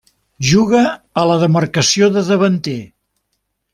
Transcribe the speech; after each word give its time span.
Juga 0.51 0.79
a 1.23 1.25
la 1.31 1.35
demarcació 1.43 2.09
de 2.17 2.25
davanter. 2.31 2.79